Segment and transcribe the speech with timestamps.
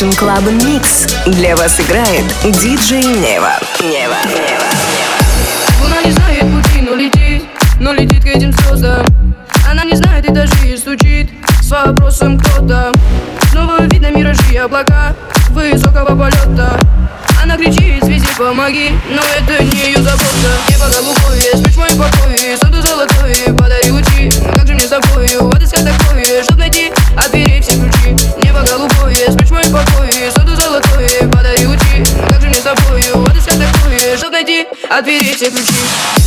[0.00, 1.14] Russian Club Mix.
[1.26, 3.52] Для вас играет диджей Нева.
[3.80, 4.16] Нева.
[4.24, 4.64] Нева.
[5.82, 7.44] Луна не знает пути, но летит,
[7.78, 9.04] но летит к этим звездам.
[9.70, 11.30] Она не знает и даже и стучит
[11.60, 12.92] с вопросом кто-то.
[13.50, 15.14] Снова видно миражи облака
[15.50, 16.80] высокого полета.
[17.42, 22.86] Она кричит, звезде помоги, но это не ее забота Небо голубое, спишь мой покой, солнце
[22.86, 27.49] золотое, подари лучи Но как же мне с тобой, вот искать такое, чтоб найти, отбери
[35.00, 36.19] найти, отбери все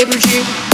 [0.00, 0.69] Sip and.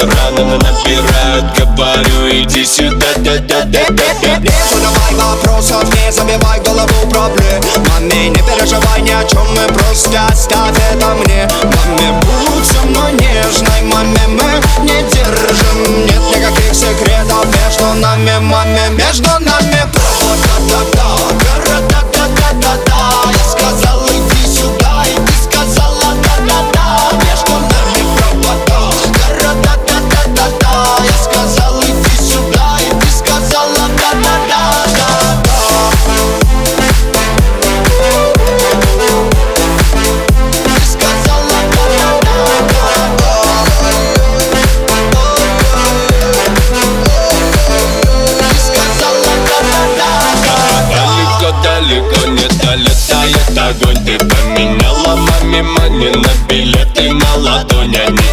[0.00, 5.84] Рано на нас играют Говорю, иди сюда да да да да да Не задавай вопросов,
[5.94, 7.60] не забивай голову проблем.
[7.88, 11.48] Маме, не переживай ни о чем Мы просто оставь это мне.
[11.64, 16.06] Маме, будь со мной нежной Маме, мы не держим.
[16.06, 19.82] Нет никаких секретов между нами Маме, между нами.
[19.94, 21.08] Да, да, да,
[21.40, 21.47] да.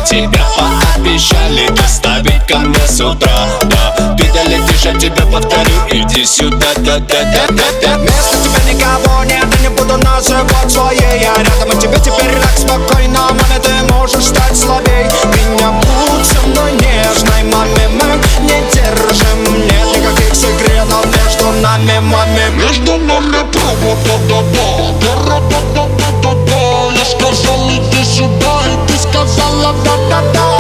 [0.06, 3.48] тебя Пообещали доставить ко мне с утра.
[3.64, 7.98] Да, ты долетишь, я тебе повторю Иди сюда, да, да, да, да, да.
[7.98, 11.22] Вместо тебя никого нет, я не буду называть своей.
[11.22, 15.06] Я рядом, и тебе теперь так спокойно Маме, ты можешь стать слабей.
[15.26, 19.68] Меня будь со мной нежной Маме, мы не держим.
[19.68, 22.50] Нет никаких секретов между нами, маме.
[22.56, 24.42] Между нами провод, да, да,
[29.66, 30.55] dot da da.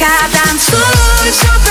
[0.00, 1.69] Танцуй, все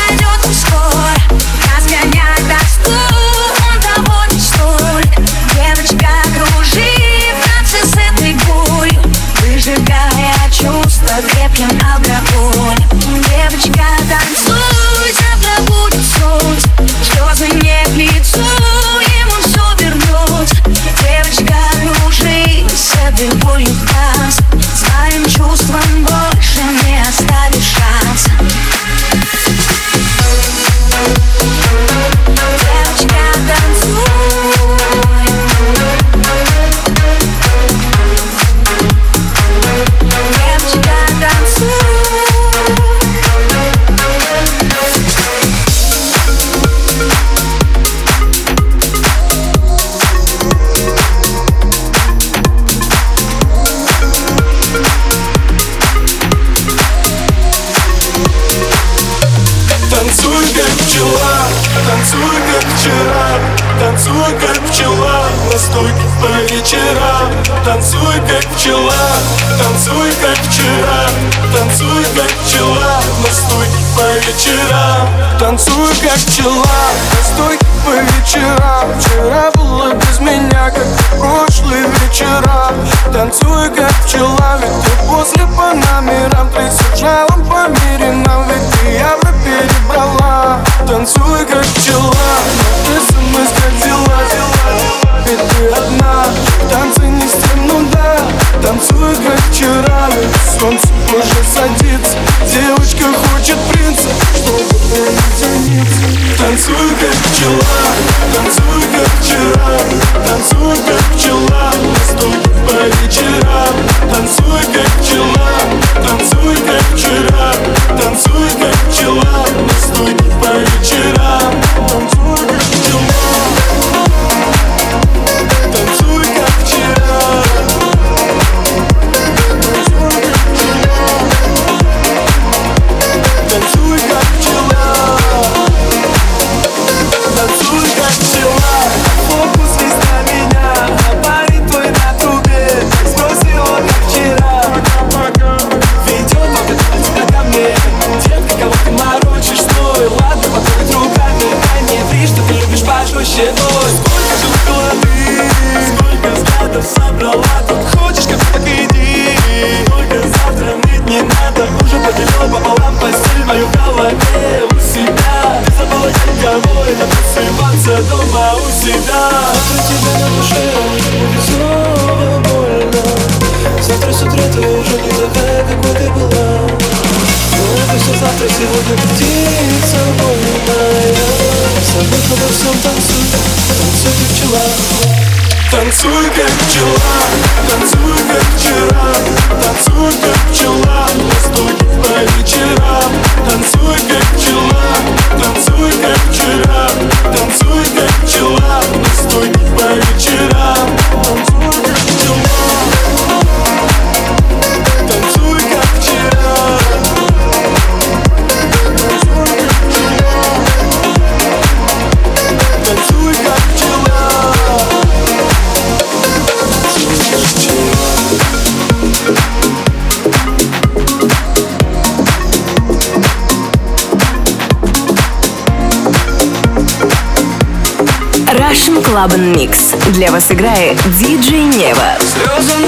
[229.20, 229.98] Club Mix.
[230.14, 232.18] Для вас играет DJ Нева.
[232.22, 232.88] Слезы на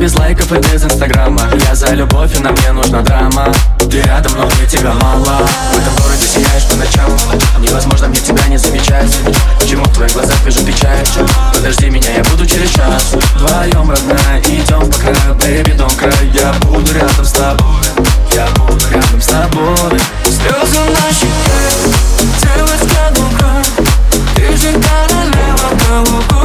[0.00, 1.42] без лайков и без инстаграма.
[1.68, 3.52] Я за любовь, и на мне нужна драма.
[3.78, 5.46] Ты рядом, но мне тебя мало.
[5.74, 7.10] В этом городе сияешь по ночам.
[7.58, 9.14] Невозможно мне тебя не замечать.
[9.58, 11.04] Почему в твоих глазах вижу печаль
[11.52, 13.14] Подожди меня, я буду через час.
[13.34, 15.34] Вдвоем, родная, идем по краю.
[15.36, 17.82] Baby, don't cry Я буду рядом с тобой.
[18.34, 20.00] Я буду рядом с тобой.
[20.24, 21.60] Слезы на щеке
[22.40, 23.64] Девочка добрая
[24.34, 26.39] Ты же королева Кого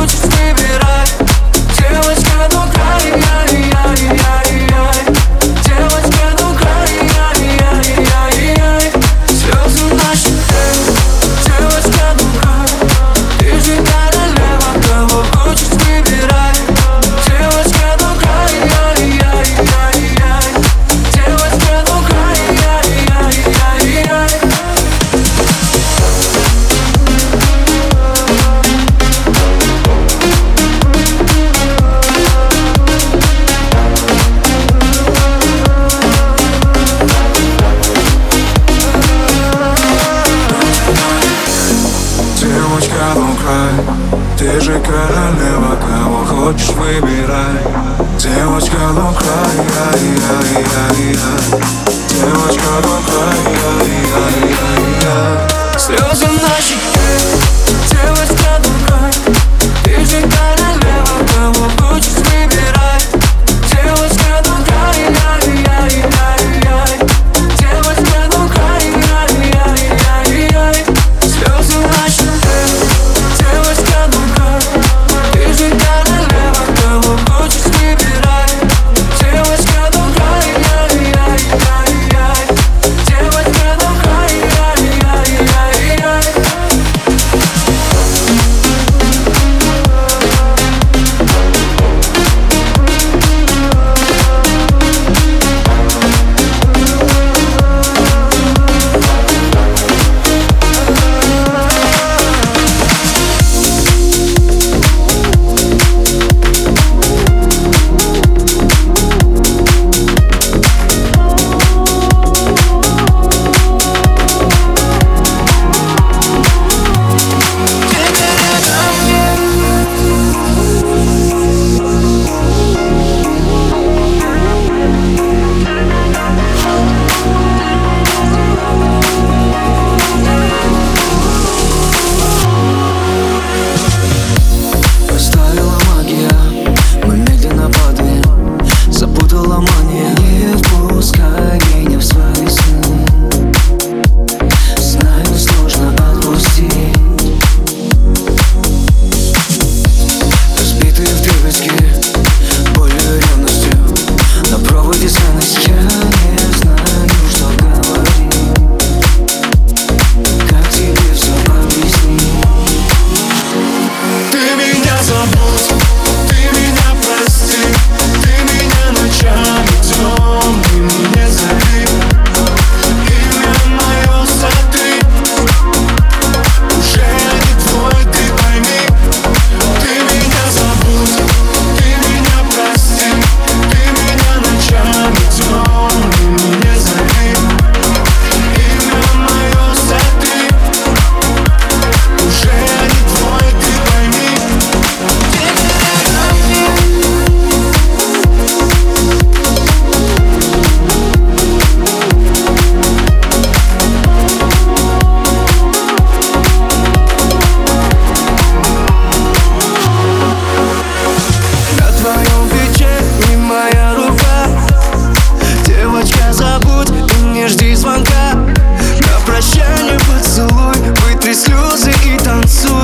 [219.45, 220.75] прощание поцелуй.
[221.01, 222.75] Вытри слезы и танцуй.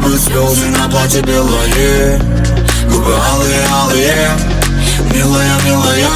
[0.00, 2.20] бы слезы на платье белое
[2.88, 4.30] Губы алые, алые
[5.12, 6.08] Милая, милая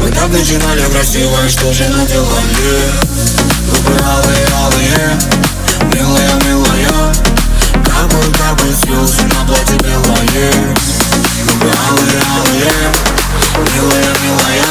[0.00, 2.92] Мы так начинали красиво, что же наделали?
[3.70, 5.18] Губы алые, алые
[5.94, 7.14] Милая, милая
[7.84, 10.52] Как Капают, бы слезы на платье белое
[11.46, 12.72] Губы алые, алые
[13.74, 14.68] Милая, милая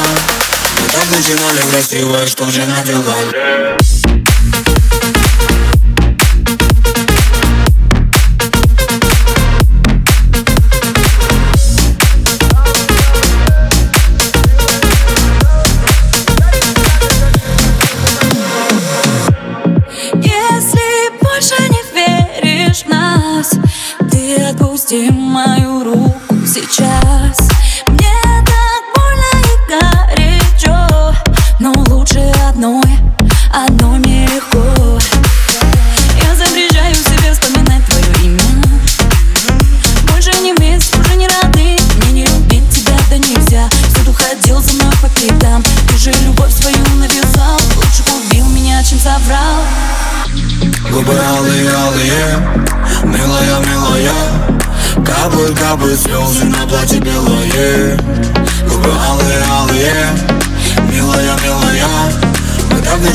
[0.82, 3.97] Мы так начинали красиво, что же наделали?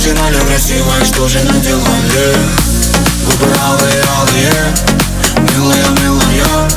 [0.04, 2.34] Начинали красиво и что же наделали
[3.24, 4.74] Губы алые, милая,
[5.38, 6.68] Милая, Как милая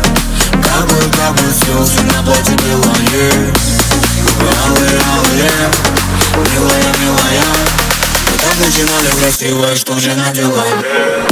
[0.62, 3.52] Капы, капы, слезы на платье белое
[4.22, 5.52] Губы алые, алые
[6.54, 7.46] Милая, милая
[8.32, 11.25] Мы так начинали красиво и что же наделали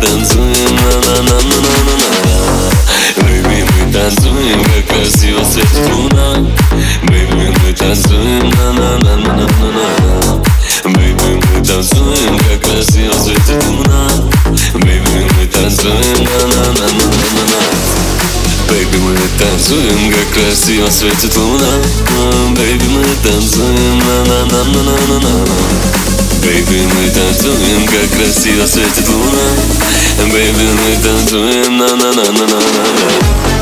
[0.00, 2.70] танцуем, на-на-на-на-на-на-на
[3.16, 6.28] Baby, мы танцуем, как красиво светит луна
[7.02, 10.42] Baby, мы танцуем, на-на-на-на-на-на-на
[10.84, 14.08] Baby, мы танцуем, как красиво светит луна
[14.74, 17.60] Baby, мы танцуем, на-на-на-на-на-на
[18.68, 21.72] Baby, мы танцуем, как красиво светит луна
[22.54, 26.05] Baby, мы танцуем, на-на-на-на-на-на-на
[26.46, 29.50] Бэйби, мы танцуем, как красиво светит луна
[30.30, 33.55] Бэйби, мы танцуем, на-на-на-на-на-на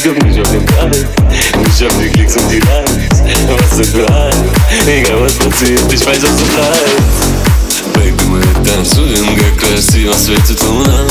[0.00, 0.48] Amigo, me joga
[0.88, 1.04] mais
[1.58, 4.30] Me chama de cliques sutilares Vai sangrar
[4.88, 7.04] Engava os pacientes, faz os sutilares
[7.94, 11.04] Baby, мы танцуем, как красиво светит луна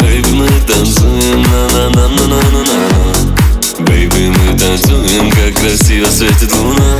[0.00, 2.78] Baby, мы танцуем, на-на-на-на-на-на-на
[3.84, 6.98] Baby, мы танцуем, как красиво светит луна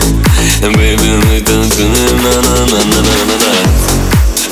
[0.60, 3.58] Baby, мы танцуем, на-на-на-на-на-на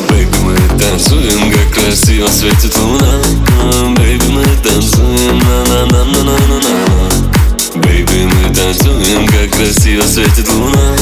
[0.09, 3.21] Baby, мы танцуем, как красиво светит луна
[4.67, 10.49] танцуем на на на на на на на на, Бэйби, мы танцуем, как красиво светит
[10.53, 10.97] луна.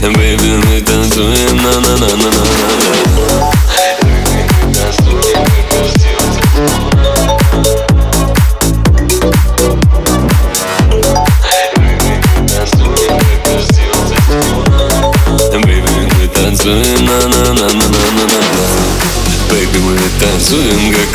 [0.00, 3.09] Бэйби, мы танцуем на на на на на на на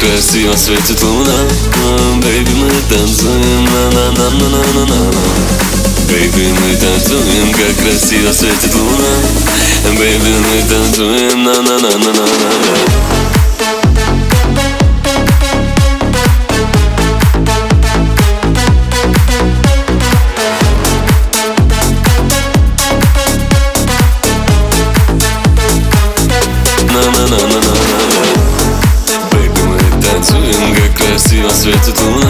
[0.05, 1.33] Красиво светит луна.
[2.21, 5.11] Baby, мы танцуем на на на на на на на
[6.07, 9.97] Baby, мы танцуем, как красиво светит луна.
[9.97, 13.34] Baby, мы танцуем на на на на на на на
[31.65, 32.24] светит луна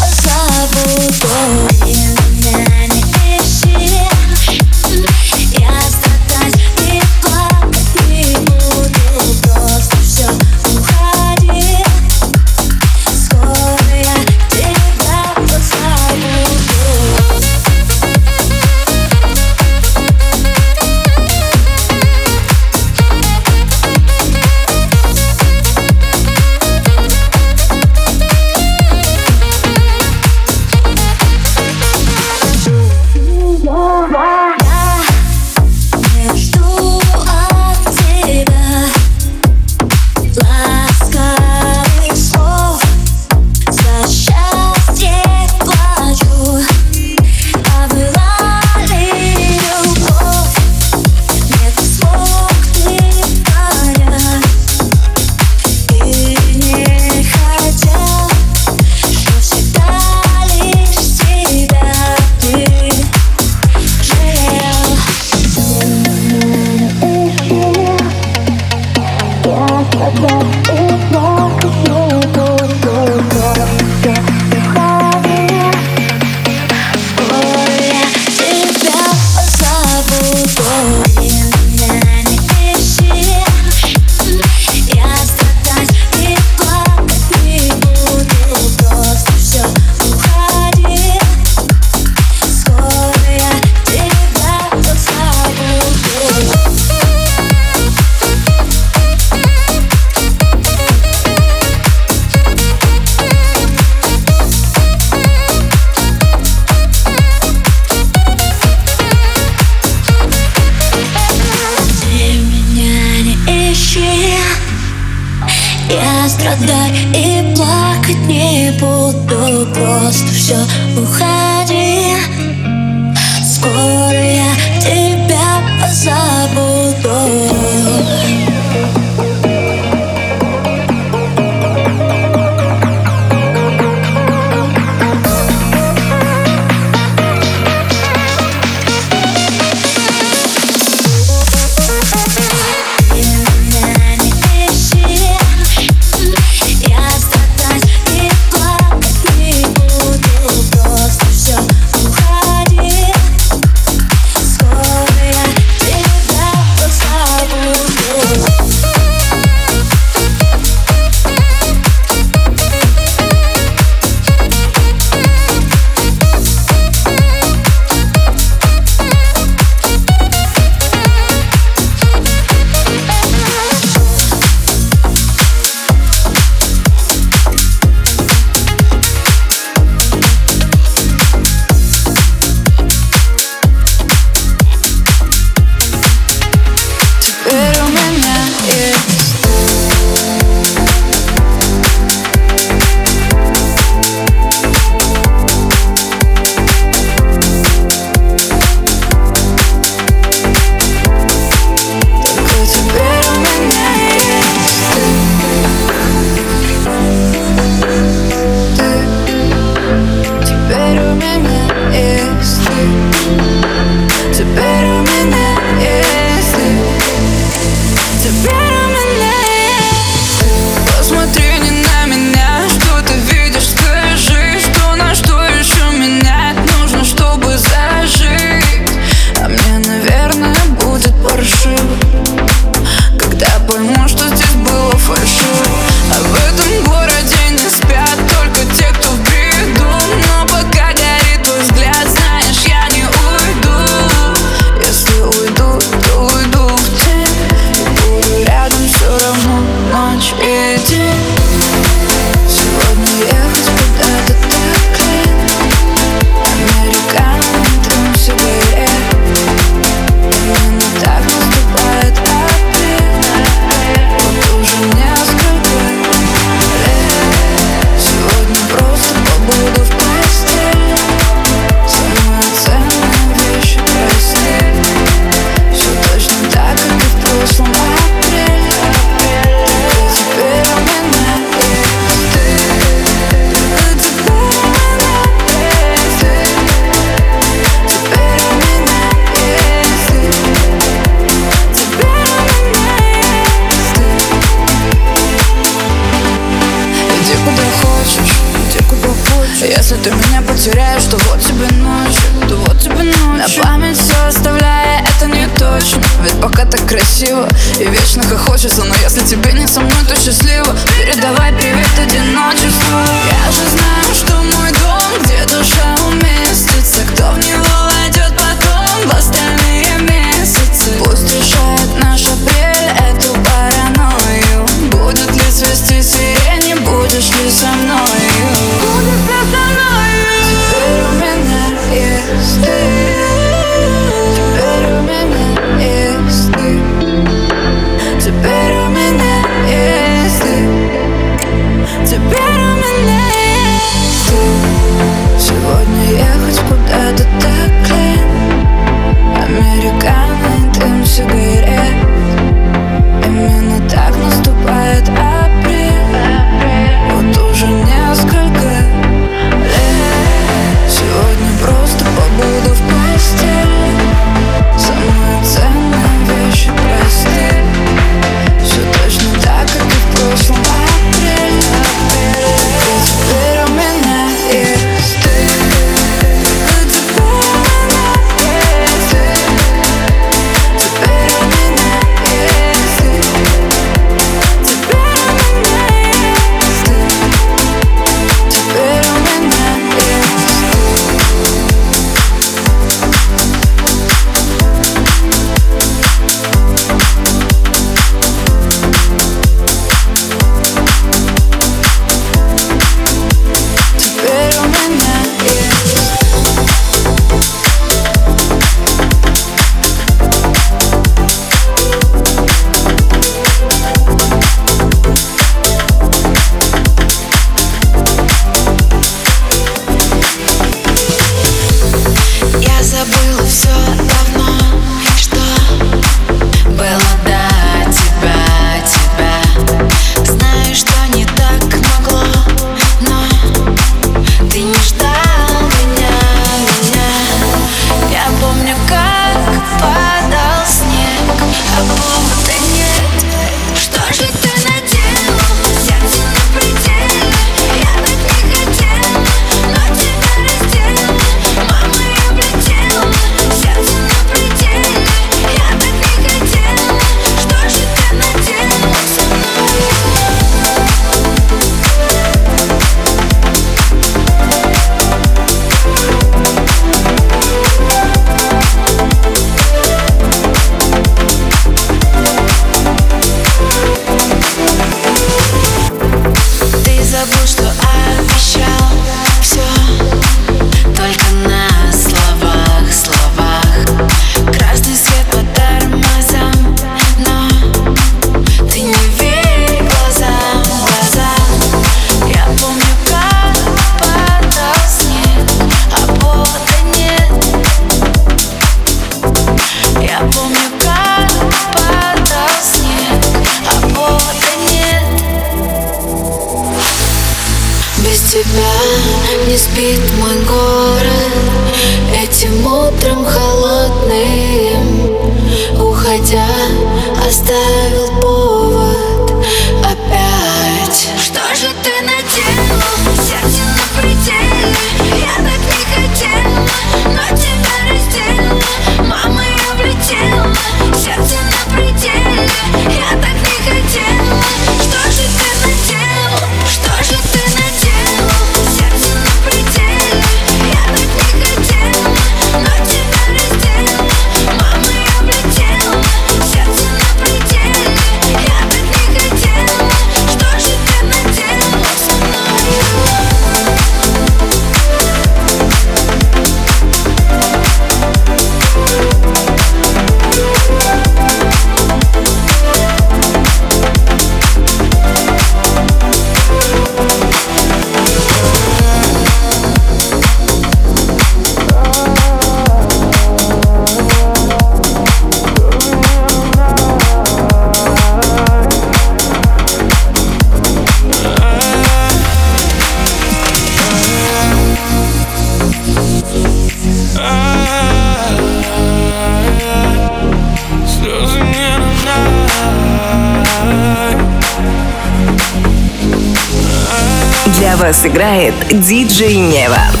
[598.03, 600.00] Играет диджей Нева.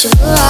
[0.00, 0.49] July.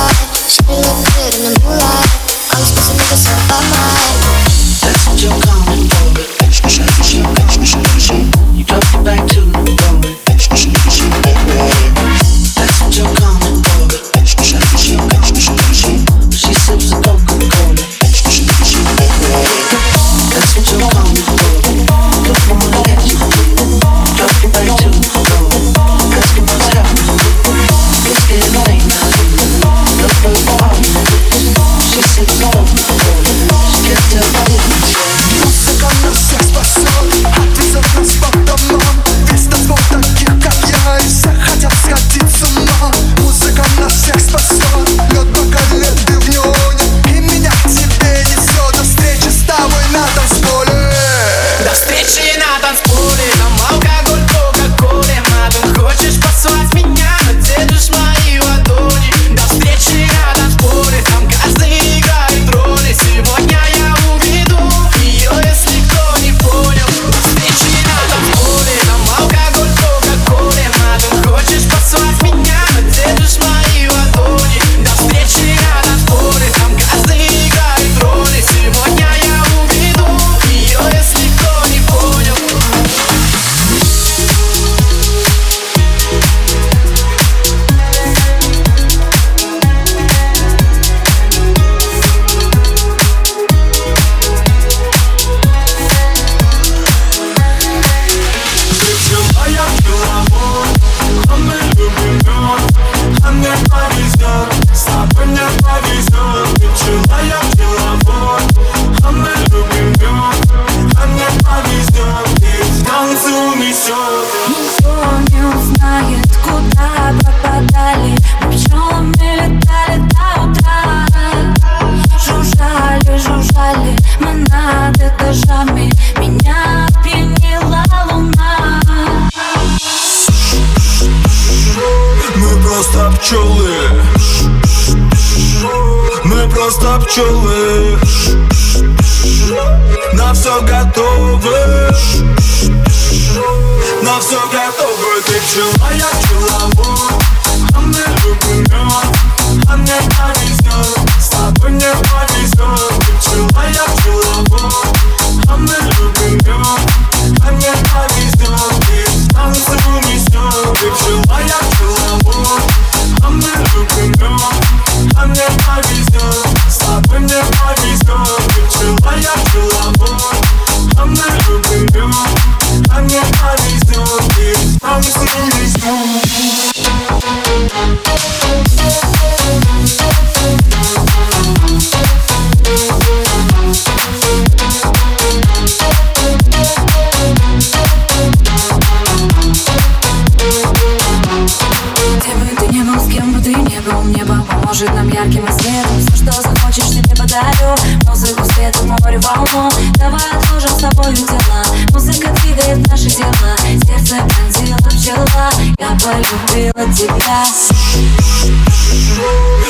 [206.93, 207.45] тебя.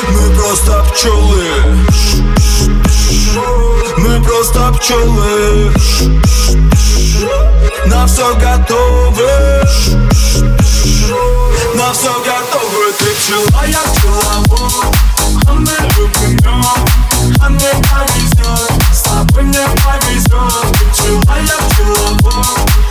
[0.09, 1.47] Мы просто пчелы.
[3.97, 5.71] Мы просто пчелы.
[7.85, 9.61] На все готовы.
[11.75, 12.93] На все готовы.
[12.97, 14.95] Ты пчела, я пчеловод.
[15.47, 16.63] А мы выпрямем
[17.41, 20.31] А мне повезет С тобой мне повезет
[20.73, 22.90] Ты пчела, я пчеловод.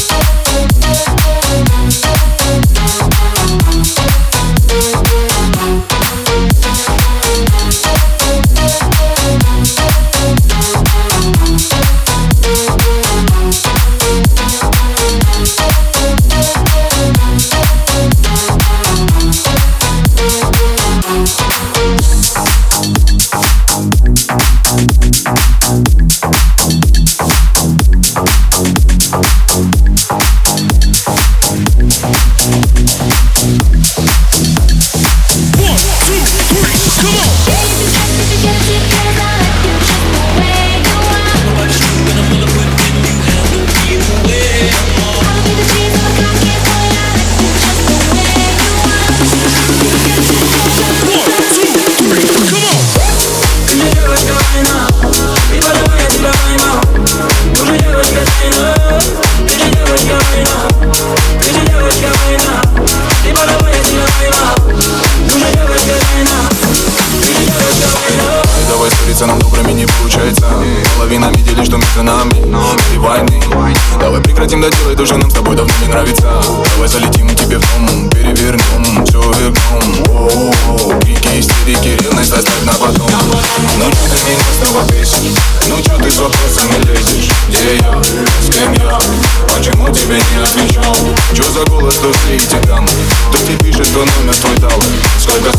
[0.00, 0.37] Thank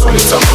[0.10, 0.49] Сколько с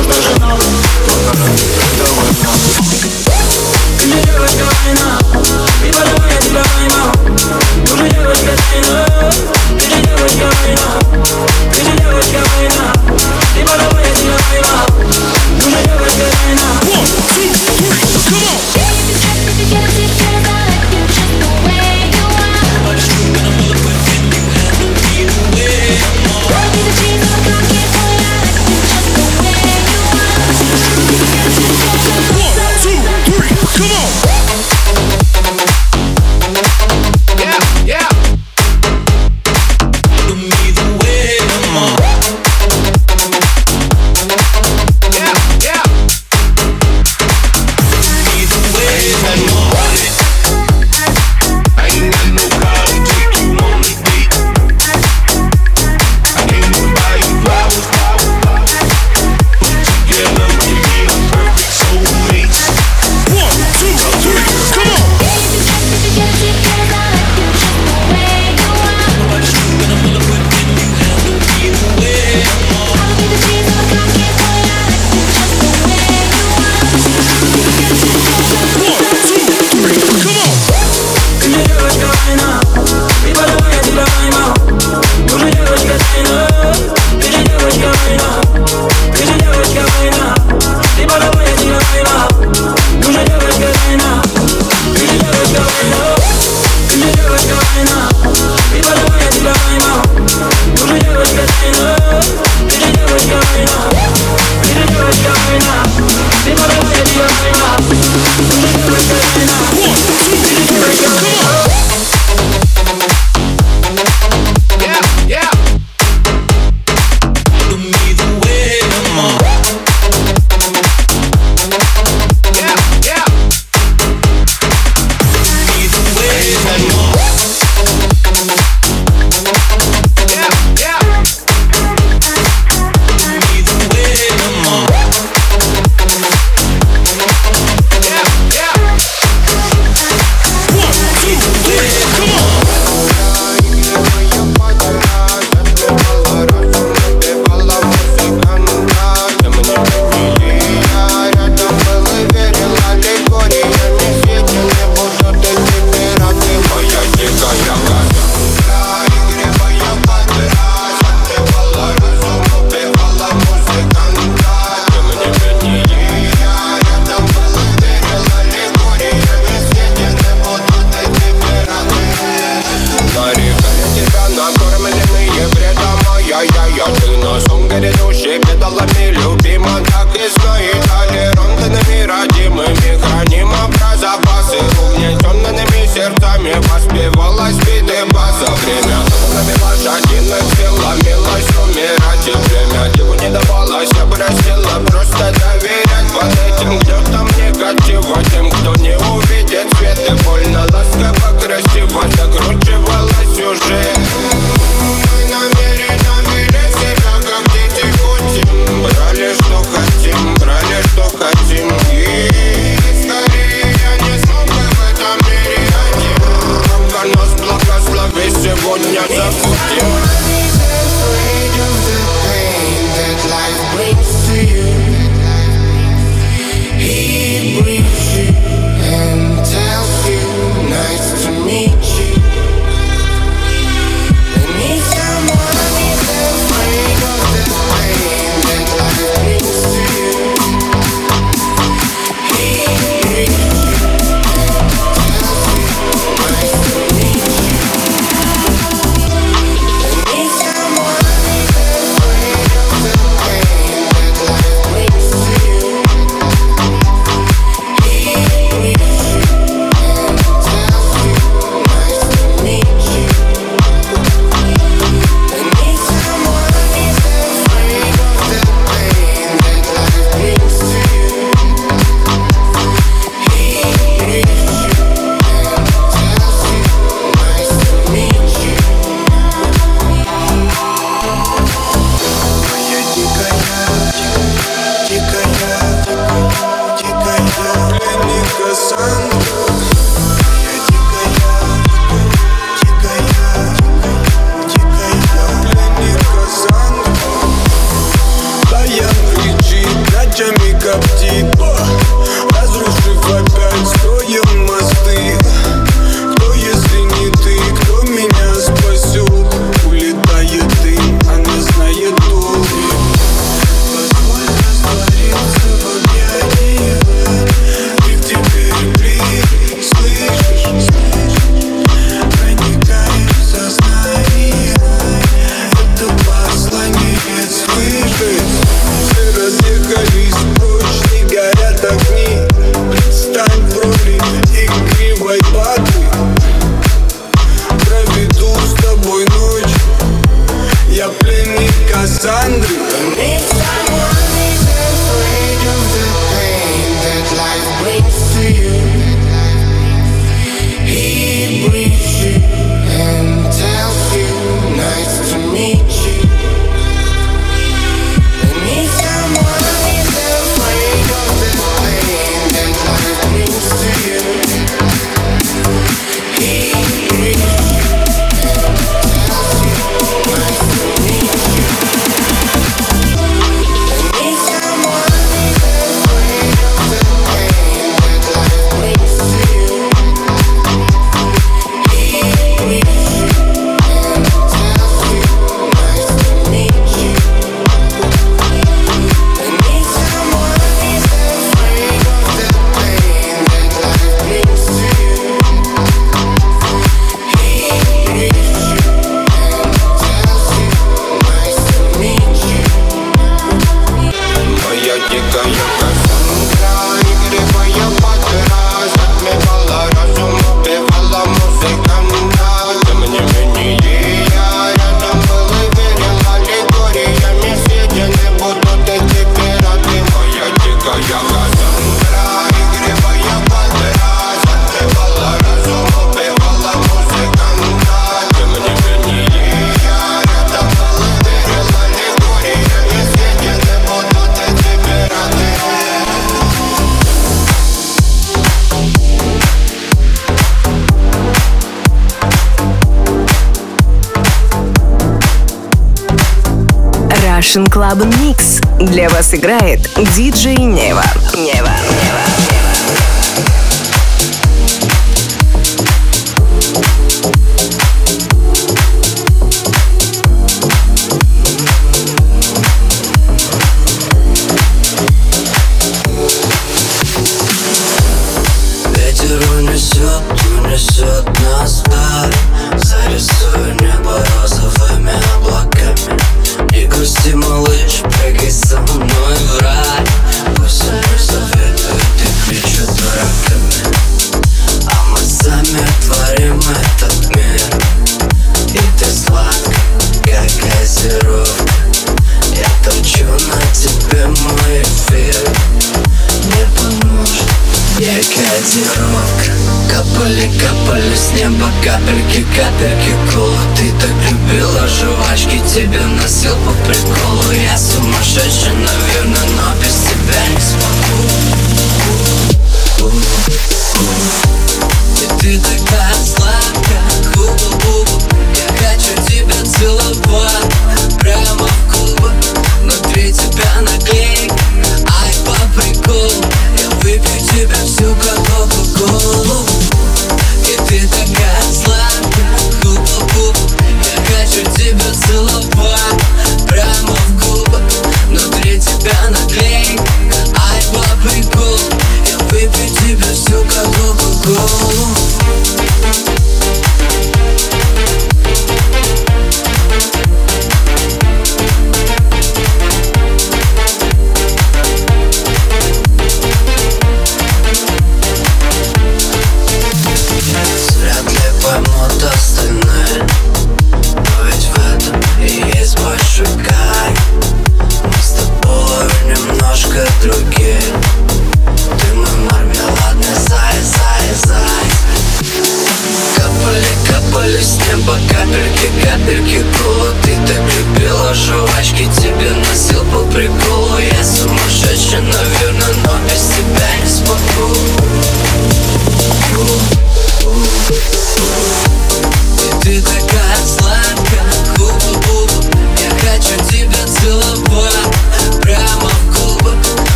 [449.14, 449.53] играет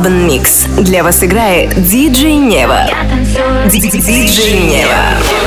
[0.00, 0.66] Club Mix.
[0.82, 2.86] Для вас играет DJ Нева.
[3.66, 5.39] DJ Нева.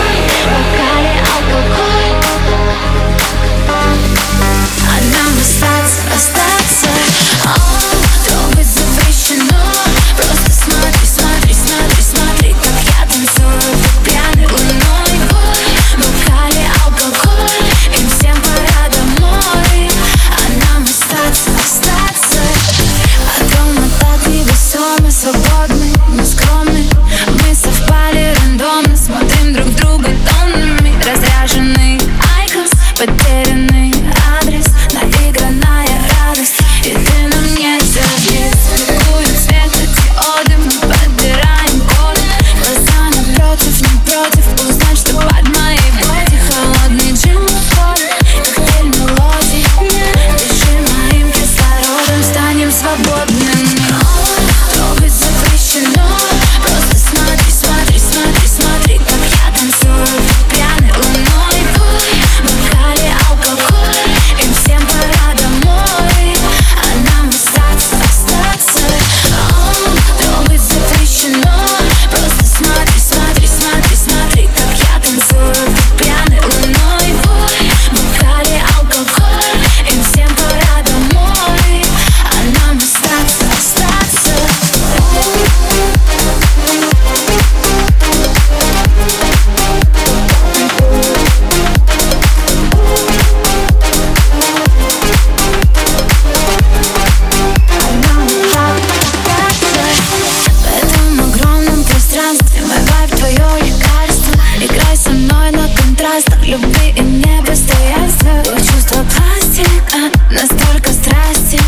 [106.03, 111.59] контраст любви и непостоянства Чувство пластика, настолько страсти.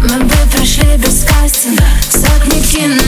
[0.00, 3.02] Мы бы прошли без кастинга Сотни кино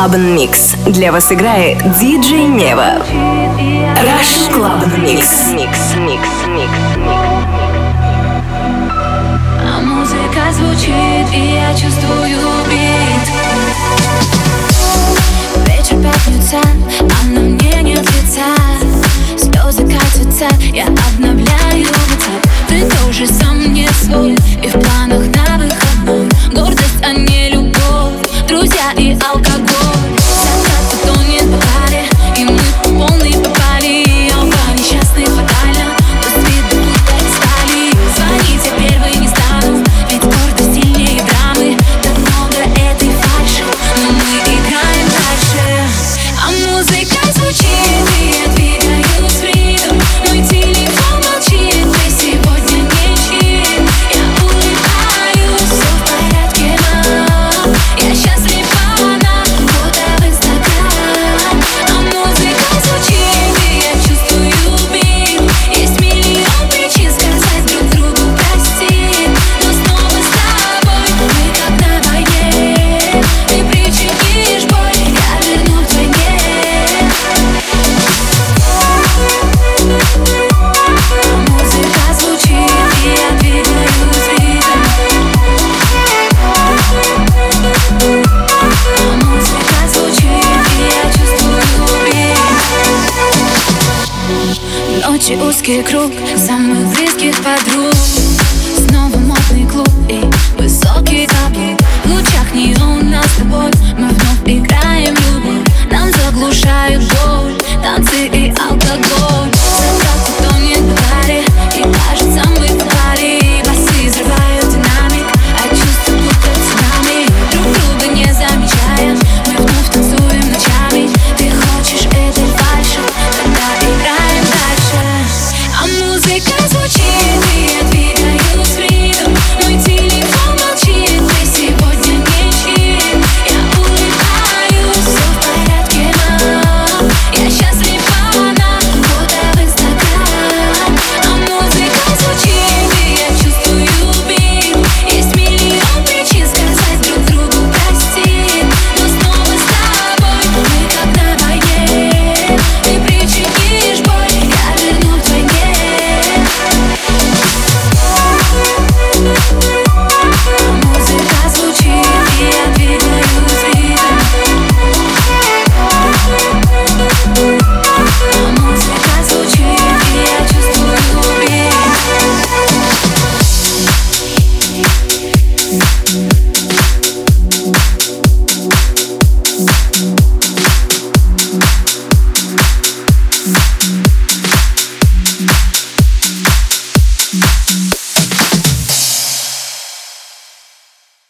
[0.00, 3.02] Клабн микс Для вас играет диджей Нева.
[4.00, 5.52] Rush Club Mix.
[5.52, 7.20] Mix, mix, mix, mix.
[9.62, 12.39] А музыка звучит, и я чувствую